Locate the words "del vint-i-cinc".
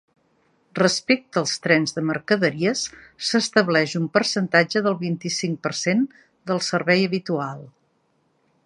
4.89-5.63